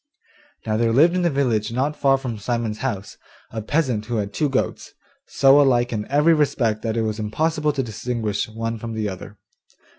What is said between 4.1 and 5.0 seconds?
had two goats,